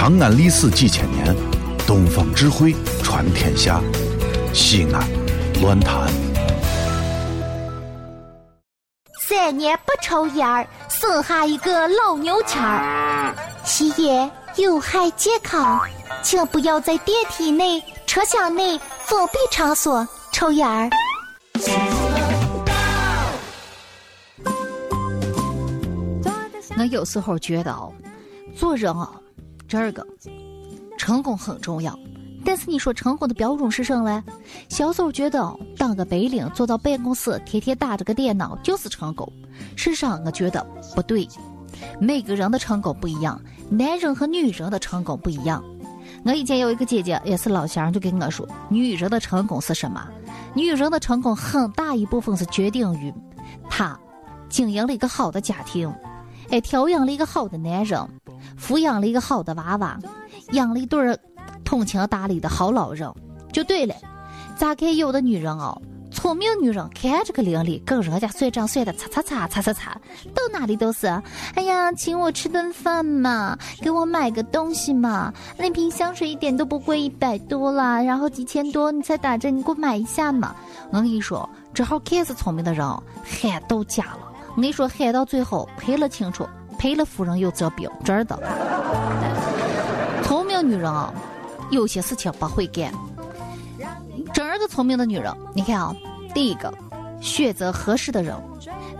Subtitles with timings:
[0.00, 1.36] 长安历史几千年，
[1.86, 3.82] 东方智慧传天下。
[4.54, 5.06] 西安，
[5.60, 6.10] 乱谈。
[9.20, 13.34] 三年不抽烟儿，生下一个老牛签儿。
[13.62, 15.86] 吸烟有害健康，
[16.22, 20.88] 请不要在电梯内、车厢内、封闭场所抽烟儿。
[26.78, 27.92] 我有时候觉得哦，
[28.56, 29.10] 做人啊，
[29.70, 30.04] 这个
[30.98, 31.96] 成功很重要。
[32.44, 34.22] 但是你说成功的标准是什么嘞？
[34.68, 39.30] 小时候觉得当个白领，坐到办公室，天天打着个电脑就是成功。
[39.76, 41.28] 事实上，我觉得不对。
[42.00, 45.62] 每个人的成功不一样，男人和女人的成功不一样。
[46.24, 50.04] 我以前有一个姐姐，也是老乡，就跟我说，女人的成功是什么？
[50.52, 53.12] 女人的成功很大一部分是决定于
[53.68, 53.98] 她
[54.48, 55.92] 经营了一个好的家庭。
[56.48, 58.00] 哎，调养了一个好的男人，
[58.58, 59.98] 抚养了一个好的娃娃，
[60.52, 61.16] 养了一对儿
[61.64, 63.12] 通情达理的好老人，
[63.52, 63.94] 就对了。
[64.56, 65.80] 咋看有的女人哦，
[66.12, 69.92] 聪明女人看着个伶俐，跟人家算账算的擦擦擦擦擦擦，
[70.34, 71.06] 到哪里都是。
[71.54, 75.32] 哎呀，请我吃顿饭嘛，给我买个东西嘛。
[75.56, 80.54] 那瓶香水一点都不贵，一百多啦，然后几千多你才打折，你给我买一下嘛。
[80.90, 82.86] 我跟你说，这号看似聪明的人，
[83.24, 84.32] 喊都假了。
[84.50, 86.46] 我跟你说，喊到最后赔了清楚，
[86.80, 88.38] 赔了夫人又折兵，真的。
[90.22, 91.12] 聪明女人啊，
[91.70, 92.90] 有些事情不会干。
[94.32, 95.94] 真儿个聪明的女人，你看啊，
[96.32, 96.72] 第一个，
[97.20, 98.34] 选择合适的人，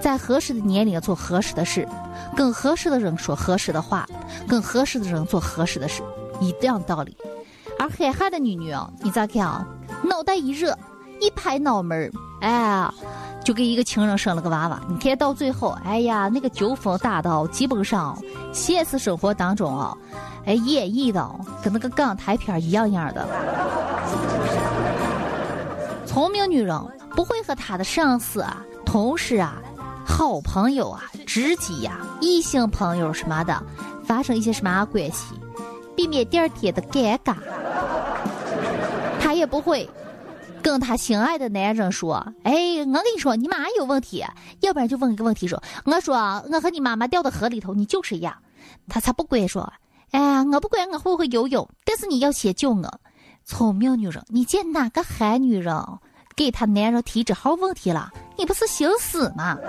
[0.00, 1.86] 在合适的年龄做合适的事，
[2.34, 4.04] 跟合适的人说合适的话，
[4.48, 6.02] 跟合适的人做合适的事，
[6.40, 7.16] 一样道理。
[7.78, 9.64] 而憨憨的女女啊，你咋看啊？
[10.02, 10.76] 脑袋一热，
[11.20, 12.90] 一拍脑门儿，哎。
[13.48, 18.14] 就给一个情人生了个娃娃，你看到最后，哎呀，那个纠纷大到基本上
[18.52, 19.96] 现实生活当中啊，
[20.44, 21.26] 哎，演绎的
[21.62, 23.26] 跟那个港台片一样样的。
[26.04, 26.78] 聪明女人
[27.16, 29.54] 不会和她的上司啊、同事啊、
[30.04, 33.62] 好朋友啊、知己呀、异性朋友什么的
[34.04, 35.32] 发生一些什么关系，
[35.96, 37.34] 避免第二天的尴尬。
[39.18, 39.88] 她也不会。
[40.62, 44.24] 跟他心爱的男人说：“哎，我跟你说，你妈有问题，
[44.60, 46.16] 要不然就问一个问题说，我说
[46.50, 48.34] 我和你妈妈掉到河里头，你就是一样。
[48.88, 49.72] 他才不管说，
[50.10, 53.00] 哎，我不管我会不会游泳，但是你要先救我。
[53.44, 55.74] 聪明女人，你见哪个憨女人
[56.36, 58.10] 给她男人提这号问题了？
[58.36, 59.56] 你不是寻死吗？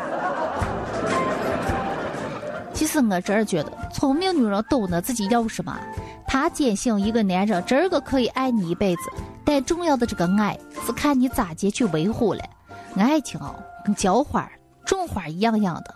[2.73, 5.79] 其实我真儿觉得，聪明女人懂得自己要什么。
[6.27, 9.03] 她坚信一个男人真个可以爱你一辈子。”
[9.49, 10.55] 但重要的这个爱
[10.85, 12.43] 是看你咋接去维护了。
[12.95, 14.47] 爱情哦，跟浇花、
[14.85, 15.95] 种花一样样的。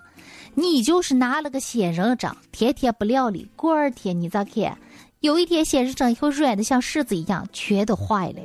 [0.56, 4.76] 你就是拿了个仙人掌，天天不料理，过二天你咋看？
[5.20, 8.42] 有一天仙人掌以后软的像柿子一样，全都坏了。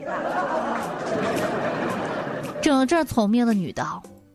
[2.60, 3.82] 真正聪明的女的，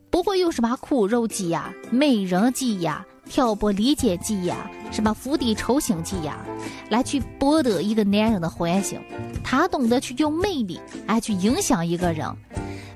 [0.10, 4.72] 不会用什么苦肉计呀、美人计呀、挑拨离间计呀。
[4.94, 6.38] 什么釜底抽薪计呀，
[6.90, 9.00] 来去博得一个男人的欢心。
[9.44, 12.26] 他懂得去用魅力来去影响一个人。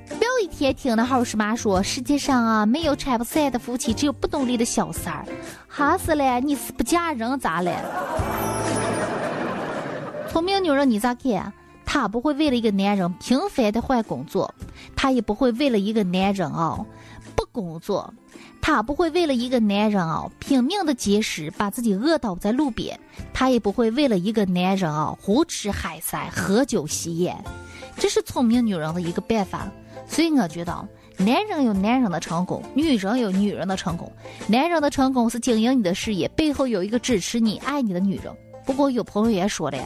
[0.06, 5.26] 不要一天听那好什么说，世界上啊没有拆不散的夫妻，只有不努力的小三儿。
[5.66, 7.72] 哈死嘞，你是不嫁人咋了？
[10.30, 11.52] 聪明女人你咋看？
[11.84, 14.54] 她不会为了一个男人频繁的换工作，
[14.94, 16.78] 她也不会为了一个男人啊
[17.34, 18.12] 不工作。
[18.60, 22.96] 她不会为了一个男人啊拼命的节食，把自己饿倒在路边；
[23.32, 27.36] 她也不会为了一个男人啊胡吃海塞、喝酒吸烟。
[27.96, 29.66] 这是聪明女人的一个办法。
[30.06, 30.88] 所以我觉得，
[31.18, 34.10] 男人有男人的成功，女人有女人的成功。
[34.46, 38.34] 男人的成功是经营你的事业，背后有一个支持你、爱你的女人。
[38.64, 39.78] 不过有朋友也说了，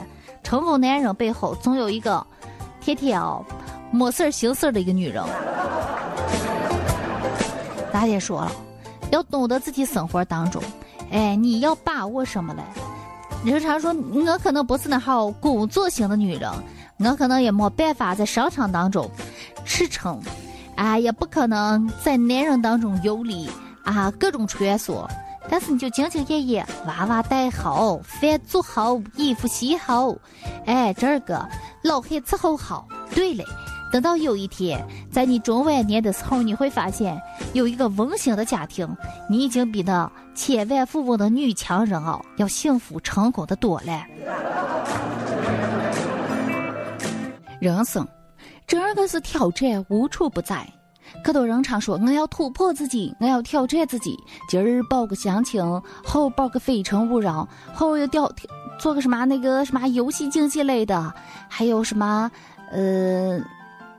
[0.43, 2.25] 成功男人背后总有一个
[2.81, 3.41] 天天啊
[3.91, 5.25] 没事儿心事儿的一个女人。
[8.03, 8.51] 大姐说了，
[9.13, 10.61] 要懂得自己生活当中，
[11.13, 12.63] 哎，你要把握什么嘞？
[13.45, 16.51] 日常说，我可能不是那号工作型的女人，
[16.99, 19.09] 我可能也没办法在商场当中
[19.65, 20.19] 驰骋，
[20.75, 23.49] 啊，也不可能在男人当中游离
[23.85, 25.09] 啊，各种穿梭。
[25.49, 30.13] 但是你就兢兢业业，娃娃带好，饭做好，衣服洗好，
[30.67, 31.49] 哎，这个
[31.85, 32.89] 老汉伺候好。
[33.15, 33.45] 对嘞。
[33.93, 37.21] 等到有一天，在你中晚年的时候，你会发现
[37.53, 38.89] 有一个温馨的家庭，
[39.29, 44.05] 你已经比那千万富翁的女强人哦要幸福成功的多了。
[47.61, 48.07] 人生，
[48.67, 50.67] 这个是挑战无处不在。
[51.23, 54.19] 可多人常说我要突破自己，我要挑战自己。
[54.49, 55.63] 今儿报个相亲，
[56.03, 58.33] 后报个非诚勿扰，后又调
[58.79, 61.13] 做个什么那个什么游戏竞技类的，
[61.49, 62.31] 还有什么
[62.73, 63.39] 呃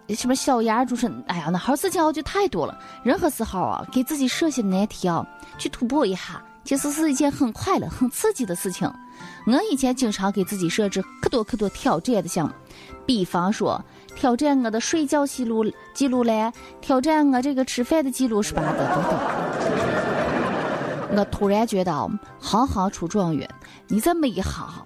[0.09, 2.77] 什么小鸭主持，哎呀，那好事情我就太多了。
[3.03, 5.25] 任何时候啊，给自己设些难题啊，
[5.57, 8.91] 去突破一下，其实是一件很快乐、很刺激的事情。
[9.47, 12.53] 我以前经常给自己设置可多可多挑战的项目，
[13.05, 13.81] 比方说
[14.15, 16.51] 挑战我的睡觉记录记录嘞，
[16.81, 19.13] 挑战我这个吃饭的记录是吧的等等。
[21.15, 21.91] 我突然觉得，
[22.39, 23.47] 行行出状元，
[23.87, 24.85] 你在每一行，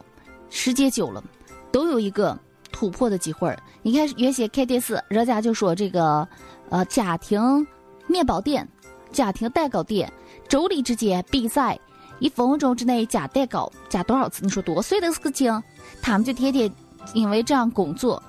[0.50, 1.24] 时间久了，
[1.72, 2.38] 都有一个
[2.78, 6.28] 突破的机会你看原先看电视，人家就说这个，
[6.70, 7.66] 呃，家庭
[8.06, 8.68] 面包店、
[9.12, 10.14] 家庭蛋糕店，
[10.48, 11.80] 妯娌之间比赛。
[12.20, 14.44] 一分钟之内加蛋糕加多少次？
[14.44, 15.64] 你说多碎的事情，
[16.04, 16.72] 他们就天天
[17.16, 18.22] 因为这样工作。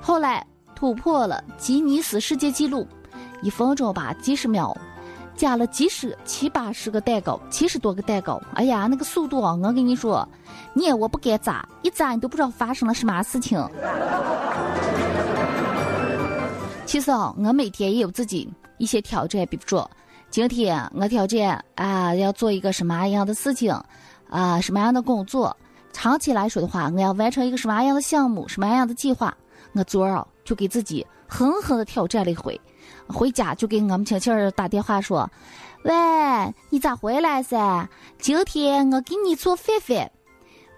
[0.00, 2.86] 后来突破了吉尼斯世界纪录，
[3.42, 4.74] 一分钟吧几十秒
[5.40, 8.38] 加了几十七八十个蛋糕，七十多个蛋糕。
[8.52, 9.54] 哎呀，那个速度啊！
[9.54, 10.28] 我跟你说，
[10.74, 13.58] 你我不敢砸，一砸你都不知道发生了什么事情。
[16.84, 19.90] 其实啊，我每天也有自己一些挑战，比如说。
[20.28, 23.74] 今天我挑战啊，要做一个什么样的事情，
[24.28, 25.56] 啊，什么样的工作？
[25.90, 29.34] 长期来说的话，我要完成一个什么样的项目，什么样的计划？
[29.72, 32.60] 我昨儿啊就给自己狠狠的挑战了一回，
[33.12, 35.28] 回家就给我们亲戚儿打电话说
[35.84, 35.92] ：“喂，
[36.68, 37.88] 你咋回来噻？
[38.18, 40.10] 今天我给你做饭饭。”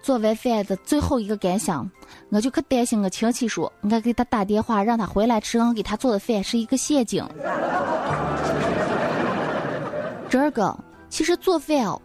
[0.03, 1.89] 做完饭的最后一个感想，
[2.27, 7.25] 我就可担心我亲戚说，我给他打电话让他回来吃我给他做的饭是一个陷阱。
[10.29, 10.77] 这个
[11.07, 12.01] 其实做饭哦，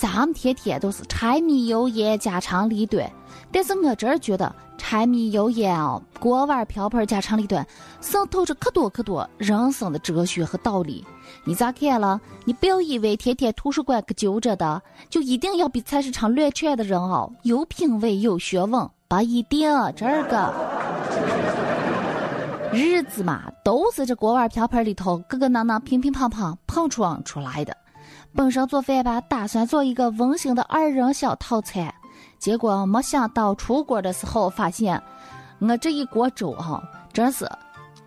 [0.00, 3.06] 咱们天天都是柴米油盐家长里短，
[3.52, 7.66] 但是我真儿觉得柴米油盐哦，锅碗瓢盆家长里短，
[8.00, 11.04] 渗透着可多可多人生的哲学和道理。
[11.44, 12.18] 你咋看了？
[12.46, 14.80] 你不要以为天天图书馆可揪着的，
[15.10, 19.70] 就一定要比菜市场乱窜的人哦有品位有学问，不一定。
[19.94, 20.50] 这个
[22.72, 27.76] 日子嘛，都是这锅碗瓢盆里头个个囊囊、乒乒乓乓碰撞出来的。
[28.34, 31.92] 本身做饭吧，打算做一个温馨的二人小套餐，
[32.38, 35.00] 结果没想到出锅的时候发现，
[35.58, 37.48] 我这一锅粥哈，真是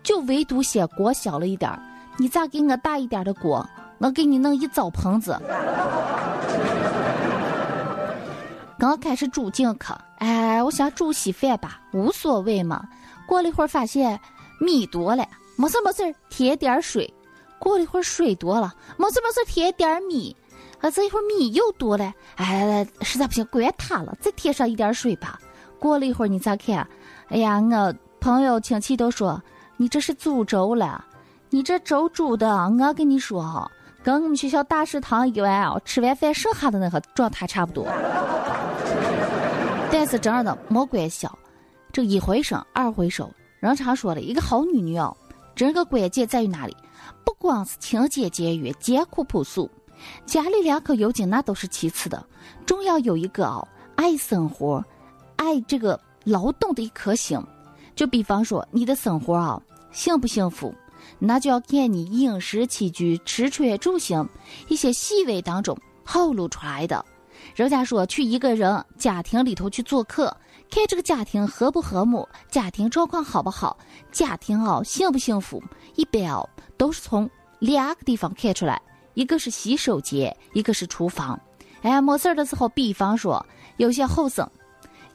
[0.02, 1.78] 就唯独嫌锅小了一点儿。
[2.16, 3.66] 你咋给我大一点的锅？
[3.98, 5.40] 我给你弄一澡盆子。
[8.78, 12.84] 刚开始煮进去，哎，我想煮稀饭吧，无所谓嘛。
[13.26, 14.20] 过了一会儿发现
[14.60, 15.26] 米多了，
[15.56, 17.12] 没事没事，添点水。
[17.64, 20.36] 过了一会儿水多了，没事没事，添点米。
[20.82, 25.40] 啊，这一会儿米又多了，哎，实在不行关它了，再添上一点水吧。
[25.78, 26.86] 过了一会儿你咋看？
[27.28, 29.42] 哎呀，我朋友亲戚都说
[29.78, 31.02] 你这是煮粥了，
[31.48, 33.70] 你这粥煮的，我跟你说哈，
[34.02, 37.86] 跟我们学校大食堂一碗啊，吃完饭剩下的那个状态差不多。
[39.90, 41.26] 但是这样的没关系，
[41.90, 43.32] 这一回生二回熟。
[43.60, 45.16] 人常说了一个好女女哦，
[45.54, 46.76] 这个关键在于哪里？
[47.24, 49.70] 不光是勤俭节约、艰苦朴素，
[50.26, 52.26] 家里两口有劲那都是其次的，
[52.66, 54.84] 重要有一个哦，爱生活、
[55.36, 57.38] 爱这个劳动的一颗心。
[57.94, 59.60] 就比方说你的生活啊，
[59.92, 60.74] 幸不幸福，
[61.18, 64.28] 那就要看你饮食起居、吃穿住行
[64.68, 67.04] 一些细微当中透露出来的。
[67.54, 70.34] 人家说去一个人家庭里头去做客，
[70.70, 73.76] 看这个家庭和不和睦，家庭状况好不好，
[74.10, 75.62] 家庭哦幸不幸福，
[75.94, 76.48] 一般哦。
[76.76, 78.82] 都是从两个地方看出来，
[79.14, 81.38] 一个是洗手间，一个是厨房。
[81.82, 83.44] 哎，没事儿的时候，比方说
[83.76, 84.48] 有些后生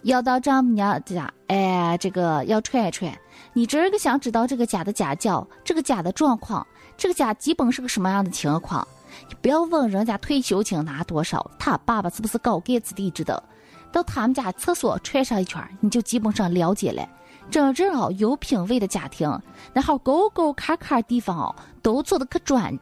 [0.03, 3.13] 要到丈母娘家，哎，这个要串一串。
[3.51, 8.87] 你今儿个想知道这个家的家教，这个家的状况，这个家基本是个什么样的情况？
[9.27, 13.43] 你不要问人家退休金拿多少，他爸爸是不是高干子弟知道？
[13.91, 17.07] 到他们家厕所串上一圈，你就基本上了解了。
[17.51, 19.27] 真正哦有品位的家庭，
[19.73, 22.77] 那好沟沟坎坎地方哦，都做的可专、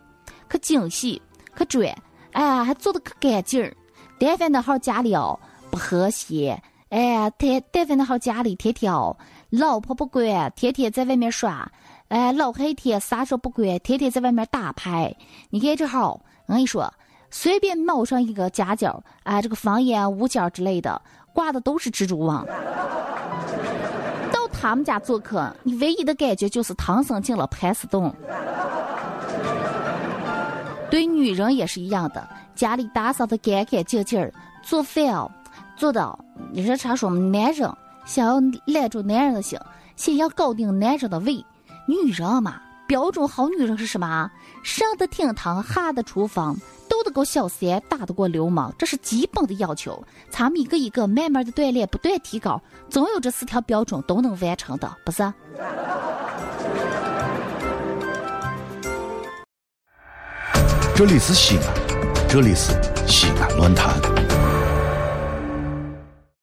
[0.50, 1.22] 可精细、
[1.54, 1.88] 可专，
[2.34, 3.74] 哎，还做的可干净。
[4.20, 5.40] 但凡那号家里哦
[5.72, 9.16] 不和谐，哎，但但凡那号家里天天哦
[9.50, 11.72] 老婆不管，天天在外面耍，
[12.10, 15.16] 哎，老黑天啥时候不管，天天在外面打牌。
[15.50, 16.94] 你看这号，我跟你说，
[17.29, 21.01] 随便冒上一个夹角，哎，这个房檐、屋角之类的，
[21.34, 22.46] 挂的都是蜘蛛网。
[24.31, 28.13] 到他们家做客，你唯一的感觉就是唐僧进了盘丝洞。
[30.89, 34.31] 对女人也是一样的，家里打扫的干干净净
[34.63, 35.29] 做饭哦，
[35.75, 36.17] 做到
[36.51, 37.69] 你说常说男人
[38.05, 39.60] 想要揽住男人的心，
[39.98, 41.46] 先要搞定男人的胃。
[41.88, 44.32] 女人嘛，标准好女人是什么？
[44.63, 46.58] 上得厅堂，下得厨房，
[46.89, 50.01] 斗得过小三，打得过流氓，这是基本的要求。
[50.29, 55.34] 咱们一个一个慢慢的锻炼，不断提高，总有这四条标准都能完成的，不是？
[60.96, 62.74] 这里是西安，这里是
[63.06, 64.16] 西安论坛。